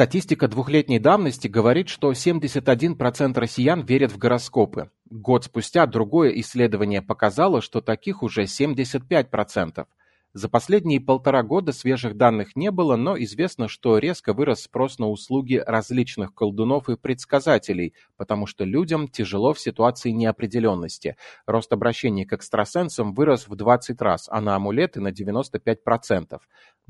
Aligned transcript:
Статистика 0.00 0.48
двухлетней 0.48 0.98
давности 0.98 1.46
говорит, 1.46 1.90
что 1.90 2.12
71% 2.12 3.38
россиян 3.38 3.82
верят 3.82 4.12
в 4.12 4.16
гороскопы. 4.16 4.90
Год 5.10 5.44
спустя 5.44 5.84
другое 5.84 6.30
исследование 6.40 7.02
показало, 7.02 7.60
что 7.60 7.82
таких 7.82 8.22
уже 8.22 8.44
75%. 8.44 9.84
За 10.32 10.48
последние 10.48 11.00
полтора 11.00 11.42
года 11.42 11.72
свежих 11.72 12.16
данных 12.16 12.54
не 12.54 12.70
было, 12.70 12.94
но 12.94 13.18
известно, 13.18 13.66
что 13.66 13.98
резко 13.98 14.32
вырос 14.32 14.62
спрос 14.62 15.00
на 15.00 15.08
услуги 15.08 15.60
различных 15.66 16.32
колдунов 16.34 16.88
и 16.88 16.96
предсказателей, 16.96 17.94
потому 18.16 18.46
что 18.46 18.62
людям 18.62 19.08
тяжело 19.08 19.52
в 19.52 19.58
ситуации 19.58 20.10
неопределенности. 20.10 21.16
Рост 21.46 21.72
обращений 21.72 22.26
к 22.26 22.32
экстрасенсам 22.32 23.12
вырос 23.12 23.48
в 23.48 23.56
20 23.56 24.00
раз, 24.00 24.28
а 24.30 24.40
на 24.40 24.54
амулеты 24.54 25.00
на 25.00 25.08
95%. 25.08 26.38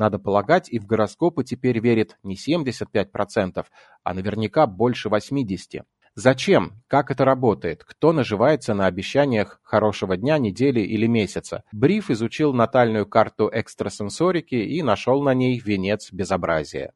Надо 0.00 0.18
полагать, 0.18 0.70
и 0.70 0.78
в 0.78 0.86
гороскопы 0.86 1.44
теперь 1.44 1.78
верит 1.78 2.16
не 2.22 2.34
75%, 2.34 3.66
а 4.02 4.14
наверняка 4.14 4.66
больше 4.66 5.10
80%. 5.10 5.82
Зачем? 6.14 6.82
Как 6.88 7.10
это 7.10 7.26
работает? 7.26 7.84
Кто 7.84 8.12
наживается 8.12 8.72
на 8.72 8.86
обещаниях 8.86 9.60
хорошего 9.62 10.16
дня, 10.16 10.38
недели 10.38 10.80
или 10.80 11.06
месяца? 11.06 11.64
Бриф 11.70 12.10
изучил 12.10 12.54
натальную 12.54 13.04
карту 13.04 13.50
экстрасенсорики 13.52 14.54
и 14.54 14.82
нашел 14.82 15.22
на 15.22 15.34
ней 15.34 15.60
венец 15.62 16.10
безобразия. 16.10 16.94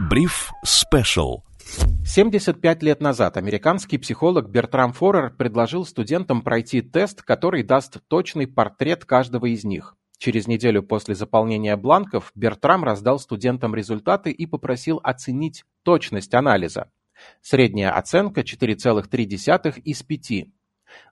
Бриф 0.00 0.50
Спешл 0.64 1.42
75 2.08 2.84
лет 2.84 3.00
назад 3.00 3.36
американский 3.36 3.98
психолог 3.98 4.48
Бертрам 4.48 4.92
Форер 4.92 5.34
предложил 5.36 5.84
студентам 5.84 6.40
пройти 6.40 6.80
тест, 6.80 7.22
который 7.22 7.64
даст 7.64 7.98
точный 8.06 8.46
портрет 8.46 9.04
каждого 9.04 9.46
из 9.46 9.64
них. 9.64 9.96
Через 10.16 10.46
неделю 10.46 10.84
после 10.84 11.16
заполнения 11.16 11.76
бланков 11.76 12.30
Бертрам 12.36 12.84
раздал 12.84 13.18
студентам 13.18 13.74
результаты 13.74 14.30
и 14.30 14.46
попросил 14.46 15.00
оценить 15.02 15.64
точность 15.82 16.32
анализа. 16.32 16.90
Средняя 17.42 17.90
оценка 17.90 18.42
4,3 18.42 19.80
из 19.82 20.02
5. 20.04 20.46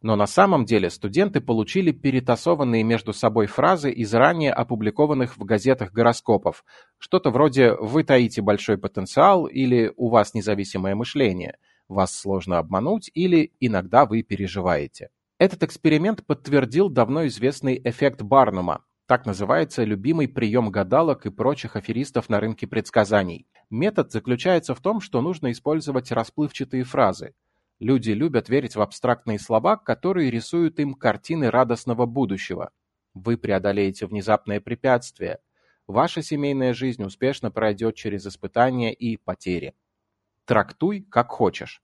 Но 0.03 0.17
на 0.17 0.27
самом 0.27 0.65
деле 0.65 0.91
студенты 0.91 1.41
получили 1.41 1.93
перетасованные 1.93 2.83
между 2.83 3.13
собой 3.13 3.47
фразы 3.47 3.91
из 3.91 4.13
ранее 4.15 4.53
опубликованных 4.53 5.37
в 5.37 5.45
газетах 5.45 5.93
гороскопов. 5.93 6.65
Что-то 6.99 7.31
вроде 7.31 7.73
«Вы 7.75 8.05
таите 8.05 8.43
большой 8.43 8.79
потенциал» 8.79 9.47
или 9.47 9.93
«У 9.97 10.09
вас 10.09 10.35
независимое 10.35 10.95
мышление», 10.95 11.57
«Вас 11.89 12.15
сложно 12.17 12.59
обмануть» 12.59 13.11
или 13.15 13.53
«Иногда 13.61 14.07
вы 14.07 14.23
переживаете». 14.23 15.11
Этот 15.39 15.63
эксперимент 15.65 16.25
подтвердил 16.25 16.89
давно 16.89 17.27
известный 17.27 17.81
эффект 17.85 18.23
Барнума. 18.23 18.85
Так 19.07 19.27
называется 19.27 19.85
любимый 19.85 20.29
прием 20.29 20.71
гадалок 20.71 21.27
и 21.27 21.31
прочих 21.31 21.77
аферистов 21.77 22.31
на 22.31 22.41
рынке 22.41 22.67
предсказаний. 22.67 23.47
Метод 23.69 24.11
заключается 24.11 24.75
в 24.75 24.81
том, 24.81 25.01
что 25.01 25.21
нужно 25.21 25.53
использовать 25.53 26.11
расплывчатые 26.11 26.85
фразы. 26.85 27.35
Люди 27.81 28.11
любят 28.11 28.49
верить 28.49 28.77
в 28.77 28.81
абстрактные 28.81 29.39
слова, 29.39 29.77
которые 29.77 30.31
рисуют 30.31 30.79
им 30.79 30.95
картины 30.95 31.51
радостного 31.51 32.07
будущего. 32.07 32.71
Вы 33.15 33.37
преодолеете 33.37 34.07
внезапное 34.07 34.61
препятствие. 34.61 35.39
Ваша 35.87 36.23
семейная 36.23 36.73
жизнь 36.73 37.03
успешно 37.03 37.51
пройдет 37.51 37.95
через 37.95 38.27
испытания 38.27 38.93
и 38.93 39.17
потери. 39.17 39.75
Трактуй 40.47 41.03
как 41.03 41.29
хочешь. 41.29 41.83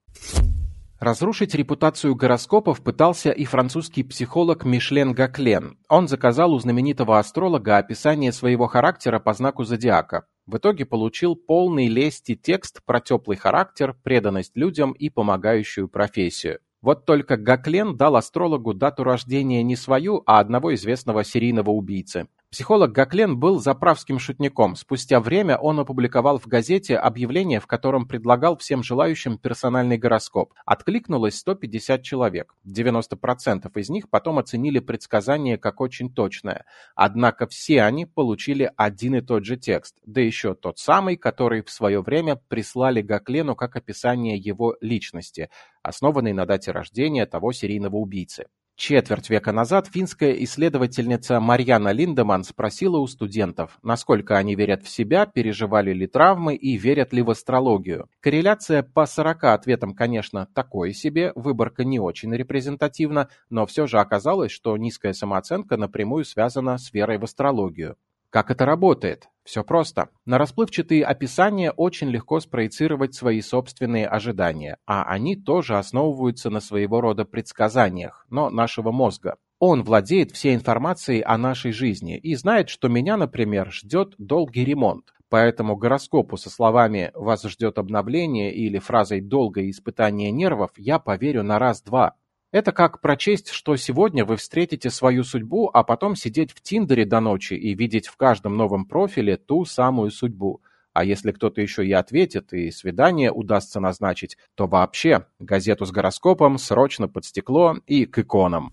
Разрушить 1.01 1.55
репутацию 1.55 2.15
гороскопов 2.15 2.83
пытался 2.83 3.31
и 3.31 3.47
французский 3.47 4.03
психолог 4.03 4.67
Мишлен 4.67 5.15
Гаклен. 5.15 5.79
Он 5.89 6.07
заказал 6.09 6.53
у 6.53 6.59
знаменитого 6.59 7.19
астролога 7.19 7.79
описание 7.79 8.33
своего 8.33 8.67
характера 8.67 9.19
по 9.19 9.33
знаку 9.33 9.65
зодиака. 9.65 10.27
В 10.45 10.59
итоге 10.59 10.85
получил 10.85 11.37
полный 11.37 11.89
лести 11.89 12.35
текст 12.35 12.83
про 12.85 13.01
теплый 13.01 13.39
характер, 13.39 13.97
преданность 14.03 14.55
людям 14.57 14.93
и 14.93 15.09
помогающую 15.09 15.89
профессию. 15.89 16.59
Вот 16.83 17.07
только 17.07 17.39
Гаклен 17.39 17.97
дал 17.97 18.17
астрологу 18.17 18.75
дату 18.75 19.03
рождения 19.03 19.63
не 19.63 19.77
свою, 19.77 20.23
а 20.27 20.39
одного 20.39 20.75
известного 20.75 21.25
серийного 21.25 21.71
убийцы. 21.71 22.29
Психолог 22.51 22.91
Гаклен 22.91 23.39
был 23.39 23.61
заправским 23.61 24.19
шутником. 24.19 24.75
Спустя 24.75 25.21
время 25.21 25.57
он 25.57 25.79
опубликовал 25.79 26.41
в 26.41 26.49
газете 26.49 26.97
объявление, 26.97 27.61
в 27.61 27.69
котором 27.69 28.09
предлагал 28.09 28.57
всем 28.57 28.83
желающим 28.83 29.39
персональный 29.39 29.97
гороскоп. 29.99 30.53
Откликнулось 30.67 31.37
150 31.37 32.03
человек. 32.03 32.57
90% 32.67 33.71
из 33.77 33.89
них 33.89 34.11
потом 34.11 34.41
оценили 34.41 34.81
предсказание 34.81 35.59
как 35.59 35.81
очень 35.81 36.13
точное. 36.13 36.65
Однако 36.97 37.47
все 37.47 37.83
они 37.83 38.05
получили 38.05 38.73
один 38.77 39.15
и 39.15 39.21
тот 39.21 39.45
же 39.45 39.57
текст, 39.57 39.99
да 40.05 40.21
еще 40.21 40.57
тот 40.57 40.81
самый, 40.81 41.17
который 41.17 41.63
в 41.63 41.71
свое 41.71 42.03
время 42.03 42.35
прислали 42.35 43.01
Гаклену 43.01 43.55
как 43.55 43.77
описание 43.77 44.37
его 44.37 44.77
личности, 44.81 45.51
основанный 45.85 46.33
на 46.33 46.47
дате 46.47 46.73
рождения 46.73 47.27
того 47.27 47.53
серийного 47.53 47.95
убийцы. 47.95 48.47
Четверть 48.81 49.29
века 49.29 49.53
назад 49.53 49.89
финская 49.93 50.33
исследовательница 50.43 51.39
Марьяна 51.39 51.93
Линдеман 51.93 52.45
спросила 52.45 52.97
у 52.97 53.07
студентов, 53.07 53.79
насколько 53.83 54.39
они 54.39 54.55
верят 54.55 54.83
в 54.83 54.89
себя, 54.89 55.27
переживали 55.27 55.93
ли 55.93 56.07
травмы 56.07 56.55
и 56.55 56.79
верят 56.79 57.13
ли 57.13 57.21
в 57.21 57.29
астрологию. 57.29 58.09
Корреляция 58.21 58.83
по 58.83 59.05
40 59.05 59.45
ответам, 59.45 59.95
конечно, 59.95 60.49
такое 60.55 60.95
себе, 60.95 61.33
выборка 61.35 61.85
не 61.85 62.01
очень 62.01 62.35
репрезентативна, 62.35 63.29
но 63.51 63.67
все 63.67 63.87
же 63.87 63.99
оказалось, 63.99 64.51
что 64.51 64.75
низкая 64.79 65.13
самооценка 65.13 65.77
напрямую 65.77 66.25
связана 66.25 66.79
с 66.79 66.91
верой 66.95 67.19
в 67.19 67.25
астрологию. 67.25 67.97
Как 68.31 68.53
это 68.53 68.65
работает? 68.65 69.29
Все 69.43 69.65
просто. 69.65 70.11
На 70.25 70.39
расплывчатые 70.39 71.05
описания 71.05 71.73
очень 71.73 72.09
легко 72.11 72.39
спроецировать 72.39 73.15
свои 73.15 73.41
собственные 73.41 74.07
ожидания, 74.07 74.77
а 74.87 75.03
они 75.03 75.35
тоже 75.35 75.77
основываются 75.77 76.51
на 76.51 76.61
своего 76.61 77.01
рода 77.01 77.25
предсказаниях, 77.25 78.25
но 78.31 78.49
нашего 78.51 78.93
мозга. 78.93 79.37
Он 79.59 79.83
владеет 79.83 80.31
всей 80.31 80.55
информацией 80.55 81.23
о 81.23 81.37
нашей 81.37 81.73
жизни 81.73 82.17
и 82.17 82.37
знает, 82.37 82.69
что 82.69 82.89
меня, 82.89 83.17
например, 83.17 83.73
ждет 83.73 84.15
долгий 84.19 84.65
ремонт. 84.65 85.13
Поэтому 85.29 85.77
гороскопу 85.77 86.37
со 86.37 86.51
словами 86.51 87.11
«вас 87.15 87.43
ждет 87.45 87.79
обновление» 87.79 88.53
или 88.53 88.79
фразой 88.79 89.21
«долгое 89.21 89.71
испытание 89.71 90.31
нервов» 90.31 90.71
я 90.77 90.99
поверю 90.99 91.43
на 91.43 91.59
раз-два. 91.59 92.15
Это 92.53 92.73
как 92.73 93.01
прочесть, 93.01 93.51
что 93.51 93.77
сегодня 93.77 94.25
вы 94.25 94.37
встретите 94.37 94.91
свою 94.91 95.23
судьбу, 95.23 95.71
а 95.73 95.85
потом 95.85 96.17
сидеть 96.17 96.51
в 96.51 96.61
Тиндере 96.61 97.05
до 97.05 97.21
ночи 97.21 97.55
и 97.55 97.75
видеть 97.75 98.09
в 98.09 98.17
каждом 98.17 98.57
новом 98.57 98.87
профиле 98.87 99.37
ту 99.37 99.65
самую 99.65 100.11
судьбу. 100.11 100.61
А 100.93 101.05
если 101.05 101.31
кто-то 101.31 101.61
еще 101.61 101.87
и 101.87 101.93
ответит, 101.93 102.53
и 102.53 102.73
свидание 102.73 103.31
удастся 103.31 103.79
назначить, 103.79 104.37
то 104.57 104.67
вообще 104.67 105.27
газету 105.39 105.87
с 105.87 105.93
гороскопом 105.93 106.59
срочно 106.59 107.07
под 107.07 107.25
стекло 107.25 107.77
и 107.87 108.05
к 108.05 108.19
иконам. 108.19 108.73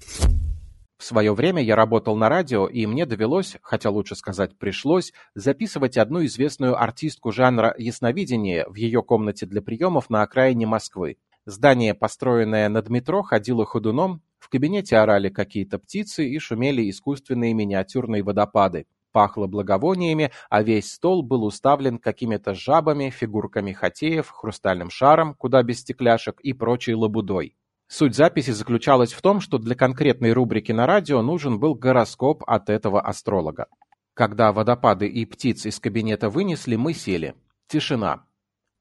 В 0.97 1.03
свое 1.03 1.31
время 1.35 1.61
я 1.61 1.75
работал 1.75 2.15
на 2.15 2.27
радио, 2.27 2.65
и 2.65 2.88
мне 2.88 3.05
довелось, 3.05 3.57
хотя 3.61 3.91
лучше 3.91 4.15
сказать 4.15 4.57
пришлось, 4.57 5.13
записывать 5.35 5.95
одну 5.95 6.25
известную 6.25 6.81
артистку 6.81 7.31
жанра 7.31 7.75
ясновидения 7.77 8.65
в 8.67 8.73
ее 8.73 9.03
комнате 9.03 9.45
для 9.45 9.61
приемов 9.61 10.09
на 10.09 10.23
окраине 10.23 10.65
Москвы. 10.65 11.17
Здание, 11.49 11.93
построенное 11.93 12.67
над 12.67 12.89
метро, 12.89 13.23
ходило 13.23 13.65
ходуном, 13.65 14.21
в 14.37 14.49
кабинете 14.49 14.97
орали 14.97 15.29
какие-то 15.29 15.79
птицы 15.79 16.27
и 16.27 16.37
шумели 16.39 16.89
искусственные 16.89 17.53
миниатюрные 17.53 18.21
водопады. 18.21 18.85
Пахло 19.13 19.47
благовониями, 19.47 20.33
а 20.49 20.61
весь 20.61 20.91
стол 20.91 21.23
был 21.23 21.45
уставлен 21.45 21.99
какими-то 21.99 22.53
жабами, 22.53 23.11
фигурками 23.11 23.71
хотеев, 23.71 24.29
хрустальным 24.29 24.89
шаром, 24.89 25.35
куда 25.35 25.63
без 25.63 25.79
стекляшек 25.79 26.41
и 26.41 26.51
прочей 26.51 26.95
лабудой. 26.95 27.55
Суть 27.87 28.13
записи 28.13 28.51
заключалась 28.51 29.13
в 29.13 29.21
том, 29.21 29.39
что 29.39 29.57
для 29.57 29.75
конкретной 29.75 30.33
рубрики 30.33 30.73
на 30.73 30.85
радио 30.85 31.21
нужен 31.21 31.61
был 31.61 31.75
гороскоп 31.75 32.43
от 32.45 32.69
этого 32.69 32.99
астролога. 32.99 33.67
Когда 34.13 34.51
водопады 34.51 35.07
и 35.07 35.25
птиц 35.25 35.65
из 35.65 35.79
кабинета 35.79 36.29
вынесли, 36.29 36.75
мы 36.75 36.93
сели. 36.93 37.35
Тишина. 37.69 38.26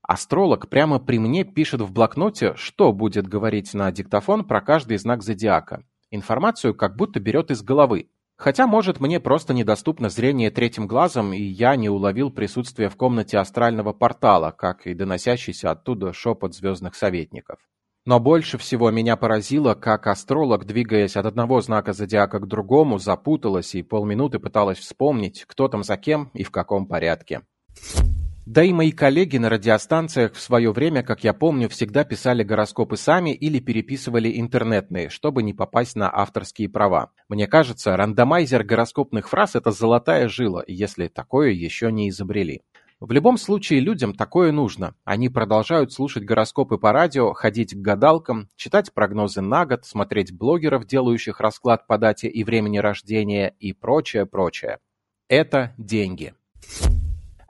Астролог 0.06 0.68
прямо 0.68 1.00
при 1.00 1.18
мне 1.18 1.42
пишет 1.42 1.80
в 1.80 1.92
блокноте, 1.92 2.54
что 2.54 2.92
будет 2.92 3.26
говорить 3.26 3.74
на 3.74 3.90
диктофон 3.90 4.44
про 4.44 4.60
каждый 4.60 4.98
знак 4.98 5.24
зодиака. 5.24 5.84
Информацию 6.12 6.74
как 6.76 6.96
будто 6.96 7.18
берет 7.18 7.50
из 7.50 7.62
головы. 7.62 8.08
Хотя, 8.36 8.68
может, 8.68 9.00
мне 9.00 9.18
просто 9.18 9.52
недоступно 9.52 10.08
зрение 10.08 10.52
третьим 10.52 10.86
глазом, 10.86 11.32
и 11.32 11.42
я 11.42 11.74
не 11.74 11.88
уловил 11.88 12.30
присутствие 12.30 12.88
в 12.88 12.96
комнате 12.96 13.38
астрального 13.38 13.92
портала, 13.92 14.52
как 14.52 14.86
и 14.86 14.94
доносящийся 14.94 15.72
оттуда 15.72 16.12
шепот 16.12 16.54
звездных 16.54 16.94
советников. 16.94 17.58
Но 18.04 18.20
больше 18.20 18.58
всего 18.58 18.92
меня 18.92 19.16
поразило, 19.16 19.74
как 19.74 20.06
астролог, 20.06 20.66
двигаясь 20.66 21.16
от 21.16 21.26
одного 21.26 21.60
знака 21.60 21.92
зодиака 21.92 22.38
к 22.38 22.46
другому, 22.46 22.98
запуталась 22.98 23.74
и 23.74 23.82
полминуты 23.82 24.38
пыталась 24.38 24.78
вспомнить, 24.78 25.44
кто 25.48 25.66
там 25.66 25.82
за 25.82 25.96
кем 25.96 26.30
и 26.32 26.44
в 26.44 26.52
каком 26.52 26.86
порядке. 26.86 27.42
Да 28.46 28.62
и 28.62 28.72
мои 28.72 28.92
коллеги 28.92 29.38
на 29.38 29.48
радиостанциях 29.48 30.34
в 30.34 30.40
свое 30.40 30.70
время, 30.70 31.02
как 31.02 31.24
я 31.24 31.34
помню, 31.34 31.68
всегда 31.68 32.04
писали 32.04 32.44
гороскопы 32.44 32.96
сами 32.96 33.34
или 33.34 33.58
переписывали 33.58 34.40
интернетные, 34.40 35.08
чтобы 35.08 35.42
не 35.42 35.52
попасть 35.52 35.96
на 35.96 36.08
авторские 36.08 36.68
права. 36.68 37.10
Мне 37.28 37.48
кажется, 37.48 37.96
рандомайзер 37.96 38.62
гороскопных 38.62 39.28
фраз– 39.28 39.54
это 39.56 39.72
золотая 39.72 40.28
жила, 40.28 40.62
если 40.68 41.08
такое 41.08 41.50
еще 41.50 41.90
не 41.90 42.08
изобрели. 42.08 42.62
В 43.00 43.10
любом 43.10 43.36
случае 43.36 43.80
людям 43.80 44.14
такое 44.14 44.52
нужно. 44.52 44.94
Они 45.04 45.28
продолжают 45.28 45.92
слушать 45.92 46.24
гороскопы 46.24 46.78
по 46.78 46.92
радио, 46.92 47.32
ходить 47.32 47.74
к 47.74 47.78
гадалкам, 47.78 48.48
читать 48.54 48.94
прогнозы 48.94 49.40
на 49.40 49.66
год, 49.66 49.84
смотреть 49.84 50.32
блогеров, 50.32 50.86
делающих 50.86 51.40
расклад 51.40 51.88
по 51.88 51.98
дате 51.98 52.28
и 52.28 52.44
времени 52.44 52.78
рождения 52.78 53.56
и 53.58 53.72
прочее, 53.72 54.24
прочее. 54.24 54.78
Это 55.28 55.74
деньги. 55.78 56.32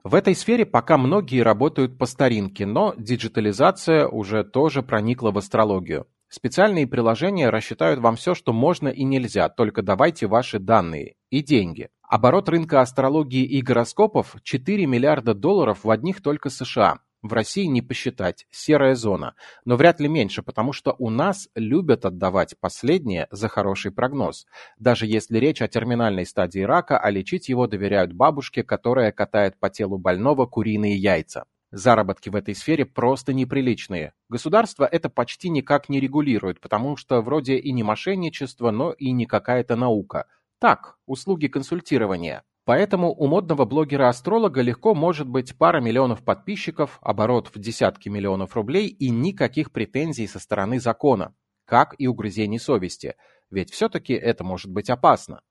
В 0.07 0.15
этой 0.15 0.37
сфере 0.37 0.65
пока 0.65 0.99
многие 0.99 1.41
работают 1.41 1.99
по 1.99 2.07
старинке, 2.07 2.65
но 2.65 2.95
диджитализация 2.97 4.07
уже 4.07 4.45
тоже 4.45 4.85
проникла 4.85 5.33
в 5.33 5.39
астрологию. 5.39 6.07
Специальные 6.29 6.87
приложения 6.87 7.51
рассчитают 7.51 7.99
вам 7.99 8.15
все, 8.15 8.37
что 8.37 8.53
можно 8.53 8.87
и 8.87 9.03
нельзя, 9.03 9.49
только 9.49 9.83
давайте 9.83 10.29
ваши 10.29 10.61
данные 10.61 11.17
и 11.31 11.43
деньги. 11.43 11.89
Оборот 12.09 12.49
рынка 12.49 12.83
астрологии 12.83 13.43
и 13.43 13.61
гороскопов– 13.61 14.37
4 14.45 14.87
миллиарда 14.87 15.35
долларов 15.35 15.81
в 15.83 15.91
одних 15.91 16.23
только 16.23 16.51
США. 16.51 17.01
В 17.23 17.33
России 17.33 17.65
не 17.65 17.83
посчитать, 17.83 18.47
серая 18.51 18.95
зона, 18.95 19.35
но 19.65 19.77
вряд 19.77 20.01
ли 20.01 20.09
меньше, 20.09 20.43
потому 20.43 20.73
что 20.73 20.95
у 20.99 21.11
нас 21.11 21.49
любят 21.55 22.05
отдавать 22.05 22.55
последнее 22.61 23.27
за 23.31 23.49
хороший 23.49 23.91
прогноз. 23.91 24.47
Даже 24.79 25.07
если 25.07 25.39
речь 25.39 25.63
о 25.63 25.69
терминальной 25.69 26.27
стадии 26.27 26.61
рака, 26.61 26.99
а 26.99 27.11
лечить 27.11 27.49
его 27.49 27.67
доверяют 27.67 28.13
бабушке, 28.13 28.63
которая 28.63 29.13
катает 29.13 29.59
по 29.59 29.71
телу 29.71 29.99
больного 29.99 30.47
куриные 30.47 30.97
яйца. 30.97 31.47
Заработки 31.73 32.29
в 32.29 32.37
этой 32.37 32.55
сфере 32.55 32.87
просто 32.87 33.33
неприличные. 33.33 34.13
Государство 34.29 34.85
это 34.85 35.11
почти 35.11 35.49
никак 35.49 35.89
не 35.89 35.99
регулирует, 35.99 36.61
потому 36.61 36.97
что 36.97 37.21
вроде 37.23 37.57
и 37.57 37.73
не 37.73 37.83
мошенничество, 37.83 38.71
но 38.71 38.93
и 38.93 39.11
не 39.11 39.27
какая-то 39.27 39.75
наука. 39.75 40.27
Так, 40.59 40.97
услуги 41.07 41.49
консультирования. 41.49 42.45
Поэтому 42.67 43.15
у 43.15 43.29
модного 43.29 43.65
блогера-астролога 43.65 44.61
легко 44.61 44.93
может 44.93 45.29
быть 45.29 45.57
пара 45.57 45.81
миллионов 45.81 46.25
подписчиков, 46.25 46.99
оборот 47.01 47.49
в 47.55 47.61
десятки 47.61 48.09
миллионов 48.09 48.57
рублей 48.57 48.89
и 48.89 49.09
никаких 49.09 49.71
претензий 49.71 50.27
со 50.27 50.41
стороны 50.41 50.81
закона, 50.81 51.33
как 51.65 51.95
и 51.97 52.09
угрызений 52.09 52.59
совести, 52.59 53.15
ведь 53.53 53.71
все-таки 53.71 54.15
это 54.15 54.43
может 54.43 54.73
быть 54.73 54.91
опасно. 54.91 55.43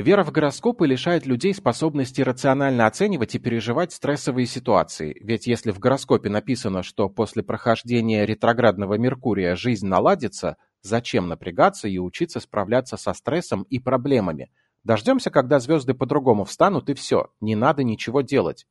Вера 0.00 0.24
в 0.24 0.32
гороскопы 0.32 0.88
лишает 0.88 1.24
людей 1.24 1.54
способности 1.54 2.20
рационально 2.20 2.86
оценивать 2.86 3.36
и 3.36 3.38
переживать 3.38 3.92
стрессовые 3.92 4.46
ситуации, 4.46 5.16
ведь 5.20 5.46
если 5.46 5.70
в 5.70 5.78
гороскопе 5.78 6.30
написано, 6.30 6.82
что 6.82 7.08
после 7.08 7.44
прохождения 7.44 8.26
ретроградного 8.26 8.98
Меркурия 8.98 9.54
жизнь 9.54 9.86
наладится, 9.86 10.56
Зачем 10.82 11.28
напрягаться 11.28 11.88
и 11.88 11.98
учиться 11.98 12.40
справляться 12.40 12.96
со 12.96 13.12
стрессом 13.12 13.62
и 13.64 13.78
проблемами? 13.78 14.50
Дождемся, 14.88 15.30
когда 15.30 15.60
звезды 15.60 15.92
по-другому 15.92 16.46
встанут, 16.46 16.88
и 16.88 16.94
все, 16.94 17.30
не 17.42 17.54
надо 17.54 17.84
ничего 17.84 18.22
делать. 18.22 18.66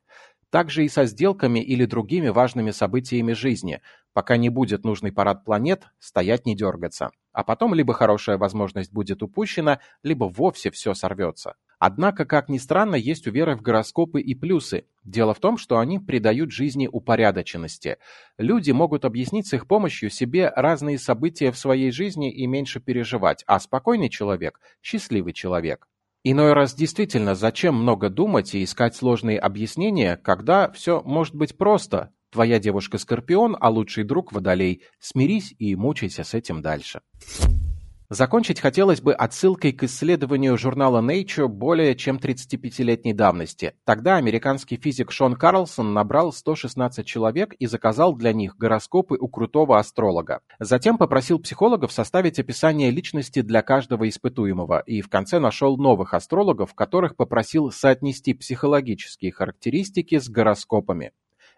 Так 0.49 0.71
же 0.71 0.83
и 0.83 0.89
со 0.89 1.05
сделками 1.05 1.59
или 1.59 1.85
другими 1.85 2.29
важными 2.29 2.71
событиями 2.71 3.33
жизни. 3.33 3.81
Пока 4.13 4.35
не 4.35 4.49
будет 4.49 4.83
нужный 4.83 5.11
парад 5.11 5.45
планет, 5.45 5.83
стоять 5.99 6.47
не 6.47 6.55
дергаться. 6.55 7.11
А 7.33 7.43
потом 7.43 7.75
либо 7.75 7.93
хорошая 7.93 8.39
возможность 8.39 8.91
будет 8.91 9.21
упущена, 9.21 9.79
либо 10.01 10.23
вовсе 10.23 10.71
все 10.71 10.95
сорвется. 10.95 11.53
Однако, 11.77 12.25
как 12.25 12.49
ни 12.49 12.57
странно, 12.57 12.95
есть 12.95 13.27
у 13.27 13.31
веры 13.31 13.55
в 13.55 13.61
гороскопы 13.61 14.19
и 14.19 14.33
плюсы. 14.33 14.85
Дело 15.03 15.35
в 15.35 15.39
том, 15.39 15.59
что 15.59 15.77
они 15.77 15.99
придают 15.99 16.49
жизни 16.49 16.89
упорядоченности. 16.91 17.99
Люди 18.39 18.71
могут 18.71 19.05
объяснить 19.05 19.45
с 19.45 19.53
их 19.53 19.67
помощью 19.67 20.09
себе 20.09 20.51
разные 20.55 20.97
события 20.97 21.51
в 21.51 21.59
своей 21.59 21.91
жизни 21.91 22.33
и 22.33 22.47
меньше 22.47 22.79
переживать, 22.79 23.43
а 23.45 23.59
спокойный 23.59 24.09
человек– 24.09 24.59
счастливый 24.81 25.33
человек. 25.33 25.87
Иной 26.23 26.53
раз 26.53 26.73
действительно, 26.73 27.35
зачем 27.35 27.75
много 27.75 28.09
думать 28.09 28.53
и 28.53 28.63
искать 28.63 28.95
сложные 28.95 29.39
объяснения, 29.39 30.17
когда 30.17 30.71
все 30.71 31.01
может 31.03 31.35
быть 31.35 31.57
просто. 31.57 32.11
Твоя 32.31 32.59
девушка 32.59 32.97
Скорпион, 32.97 33.55
а 33.59 33.69
лучший 33.69 34.03
друг 34.03 34.33
Водолей. 34.33 34.83
Смирись 34.99 35.55
и 35.57 35.75
мучайся 35.75 36.23
с 36.23 36.33
этим 36.33 36.61
дальше. 36.61 37.01
Закончить 38.09 38.61
хотелось 38.61 39.01
бы 39.01 39.13
отсылкой 39.13 39.73
к 39.73 39.83
исследованию 39.83 40.57
журнала 40.57 41.01
Nature 41.01 41.49
более 41.49 41.93
чем 41.93 42.15
35-летней 42.15 43.13
давности. 43.13 43.73
Тогда 43.83 44.15
американский 44.15 44.77
физик 44.77 45.11
Шон 45.11 45.35
Карлсон 45.35 45.93
набрал 45.93 46.31
116 46.31 47.05
человек 47.05 47.53
и 47.55 47.67
заказал 47.67 48.15
для 48.15 48.31
них 48.31 48.55
гороскопы 48.55 49.17
у 49.19 49.27
крутого 49.27 49.77
астролога. 49.77 50.39
Затем 50.57 50.97
попросил 50.97 51.37
психологов 51.39 51.91
составить 51.91 52.39
описание 52.39 52.91
личности 52.91 53.41
для 53.41 53.61
каждого 53.61 54.07
испытуемого 54.07 54.79
и 54.79 55.01
в 55.01 55.09
конце 55.09 55.39
нашел 55.39 55.75
новых 55.75 56.13
астрологов, 56.13 56.73
которых 56.75 57.17
попросил 57.17 57.71
соотнести 57.71 58.33
психологические 58.33 59.33
характеристики 59.33 60.17
с 60.17 60.29
гороскопами. 60.29 61.11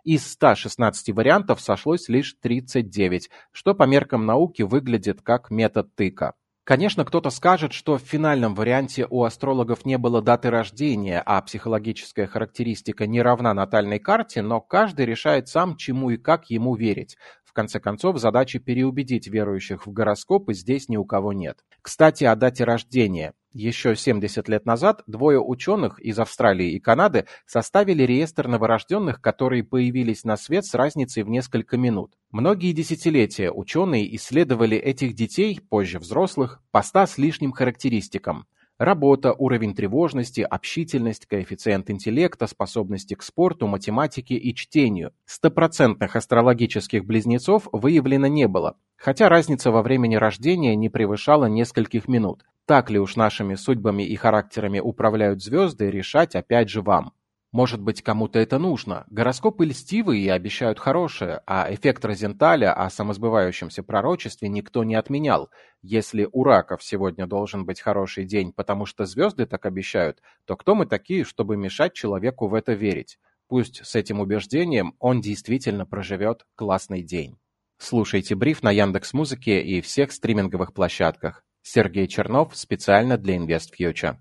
Из 0.03 0.25
116 0.31 1.13
вариантов 1.13 1.61
сошлось 1.61 2.07
лишь 2.09 2.35
39, 2.41 3.29
что 3.51 3.75
по 3.75 3.83
меркам 3.83 4.25
науки 4.25 4.61
выглядит 4.61 5.21
как 5.21 5.51
метод 5.51 5.93
тыка. 5.95 6.33
Конечно, 6.69 7.03
кто-то 7.03 7.31
скажет, 7.31 7.73
что 7.73 7.97
в 7.97 8.01
финальном 8.01 8.53
варианте 8.53 9.07
у 9.09 9.23
астрологов 9.23 9.85
не 9.85 9.97
было 9.97 10.21
даты 10.21 10.51
рождения, 10.51 11.19
а 11.25 11.41
психологическая 11.41 12.27
характеристика 12.27 13.07
не 13.07 13.23
равна 13.23 13.55
натальной 13.55 13.97
карте, 13.97 14.43
но 14.43 14.61
каждый 14.61 15.07
решает 15.07 15.47
сам, 15.47 15.77
чему 15.77 16.11
и 16.11 16.17
как 16.17 16.51
ему 16.51 16.75
верить. 16.75 17.17
В 17.49 17.53
конце 17.53 17.79
концов, 17.79 18.19
задачи 18.19 18.59
переубедить 18.59 19.27
верующих 19.27 19.87
в 19.87 19.91
гороскопы 19.91 20.53
здесь 20.53 20.87
ни 20.87 20.97
у 20.97 21.03
кого 21.03 21.33
нет. 21.33 21.57
Кстати, 21.81 22.23
о 22.23 22.35
дате 22.35 22.63
рождения. 22.63 23.33
Еще 23.53 23.95
70 23.95 24.47
лет 24.47 24.67
назад 24.67 25.01
двое 25.07 25.41
ученых 25.41 25.99
из 25.99 26.19
Австралии 26.19 26.73
и 26.73 26.79
Канады 26.79 27.25
составили 27.47 28.03
реестр 28.03 28.47
новорожденных, 28.47 29.19
которые 29.19 29.63
появились 29.63 30.23
на 30.25 30.37
свет 30.37 30.63
с 30.63 30.75
разницей 30.75 31.23
в 31.23 31.29
несколько 31.29 31.75
минут. 31.75 32.13
Многие 32.29 32.71
десятилетия 32.71 33.51
ученые 33.51 34.15
исследовали 34.15 34.77
этих 34.77 35.15
детей, 35.15 35.59
позже 35.71 35.97
взрослых, 35.97 36.61
по 36.69 36.83
100 36.83 37.07
с 37.07 37.17
лишним 37.17 37.51
характеристикам. 37.51 38.45
Работа, 38.79 39.33
уровень 39.33 39.75
тревожности, 39.75 40.39
общительность, 40.39 41.25
коэффициент 41.25 41.89
интеллекта, 41.89 42.47
способности 42.47 43.13
к 43.13 43.23
спорту, 43.23 43.67
математике 43.67 44.35
и 44.35 44.55
чтению. 44.55 45.11
Стопроцентных 45.25 46.15
астрологических 46.15 47.03
близнецов 47.03 47.67
выявлено 47.73 48.27
не 48.27 48.47
было, 48.47 48.77
хотя 48.95 49.27
разница 49.27 49.71
во 49.71 49.81
времени 49.81 50.15
рождения 50.15 50.77
не 50.77 50.87
превышала 50.87 51.47
нескольких 51.47 52.07
минут. 52.07 52.45
Так 52.65 52.89
ли 52.89 52.99
уж 52.99 53.17
нашими 53.17 53.55
судьбами 53.55 54.03
и 54.03 54.15
характерами 54.15 54.79
управляют 54.79 55.43
звезды, 55.43 55.91
решать 55.91 56.35
опять 56.35 56.69
же 56.69 56.81
вам. 56.81 57.11
Может 57.51 57.81
быть, 57.81 58.03
кому-то 58.03 58.37
это 58.37 58.59
нужно. 58.59 59.05
Гороскопы 59.09 59.65
льстивые 59.65 60.23
и 60.23 60.29
обещают 60.29 60.77
хорошее, 60.79 61.41
а 61.47 61.67
эффект 61.73 62.05
Розенталя 62.05 62.73
о 62.73 62.91
самосбывающемся 62.91 63.81
пророчестве 63.81 64.49
никто 64.49 64.83
не 64.83 64.93
отменял. 64.93 65.49
Если 65.81 66.29
у 66.31 66.43
раков 66.43 66.83
сегодня 66.83 67.25
должен 67.25 67.65
быть 67.65 67.81
хороший 67.81 68.25
день, 68.25 68.53
потому 68.53 68.85
что 68.85 69.05
звезды 69.05 69.47
так 69.47 69.65
обещают, 69.65 70.21
то 70.45 70.55
кто 70.55 70.75
мы 70.75 70.85
такие, 70.85 71.23
чтобы 71.23 71.57
мешать 71.57 71.93
человеку 71.93 72.47
в 72.47 72.53
это 72.53 72.73
верить? 72.73 73.17
Пусть 73.47 73.83
с 73.83 73.95
этим 73.95 74.19
убеждением 74.19 74.95
он 74.99 75.19
действительно 75.19 75.87
проживет 75.87 76.45
классный 76.53 77.01
день. 77.01 77.39
Слушайте 77.79 78.35
бриф 78.35 78.61
на 78.61 78.69
Яндекс 78.69 79.13
Музыке 79.13 79.63
и 79.63 79.81
всех 79.81 80.11
стриминговых 80.11 80.71
площадках. 80.71 81.43
Сергей 81.63 82.07
Чернов 82.07 82.55
специально 82.55 83.17
для 83.17 83.37
InvestFuture. 83.37 84.17